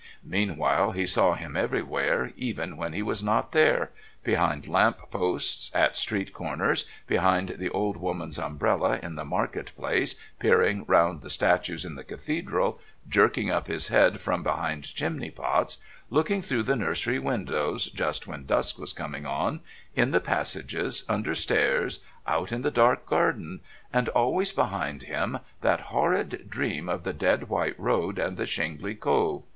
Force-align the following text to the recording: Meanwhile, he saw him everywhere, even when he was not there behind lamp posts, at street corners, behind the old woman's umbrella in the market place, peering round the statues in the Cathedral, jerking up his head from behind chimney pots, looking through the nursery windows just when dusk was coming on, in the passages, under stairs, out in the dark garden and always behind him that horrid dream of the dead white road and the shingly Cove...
Meanwhile, 0.25 0.93
he 0.93 1.05
saw 1.05 1.35
him 1.35 1.55
everywhere, 1.55 2.33
even 2.35 2.75
when 2.75 2.91
he 2.93 3.03
was 3.03 3.21
not 3.21 3.51
there 3.51 3.91
behind 4.23 4.67
lamp 4.67 4.97
posts, 5.11 5.69
at 5.75 5.95
street 5.95 6.33
corners, 6.33 6.85
behind 7.05 7.49
the 7.59 7.69
old 7.69 7.97
woman's 7.97 8.39
umbrella 8.39 8.99
in 9.03 9.13
the 9.13 9.23
market 9.23 9.71
place, 9.77 10.15
peering 10.39 10.85
round 10.87 11.21
the 11.21 11.29
statues 11.29 11.85
in 11.85 11.93
the 11.93 12.03
Cathedral, 12.03 12.79
jerking 13.07 13.51
up 13.51 13.67
his 13.67 13.89
head 13.89 14.19
from 14.19 14.41
behind 14.41 14.85
chimney 14.85 15.29
pots, 15.29 15.77
looking 16.09 16.41
through 16.41 16.63
the 16.63 16.75
nursery 16.75 17.19
windows 17.19 17.85
just 17.91 18.25
when 18.25 18.45
dusk 18.47 18.79
was 18.79 18.93
coming 18.93 19.27
on, 19.27 19.59
in 19.95 20.09
the 20.09 20.19
passages, 20.19 21.03
under 21.09 21.35
stairs, 21.35 21.99
out 22.25 22.51
in 22.51 22.63
the 22.63 22.71
dark 22.71 23.05
garden 23.05 23.59
and 23.93 24.09
always 24.09 24.51
behind 24.51 25.03
him 25.03 25.37
that 25.61 25.91
horrid 25.93 26.47
dream 26.49 26.89
of 26.89 27.03
the 27.03 27.13
dead 27.13 27.49
white 27.49 27.79
road 27.79 28.17
and 28.17 28.35
the 28.37 28.47
shingly 28.47 28.95
Cove... 28.95 29.43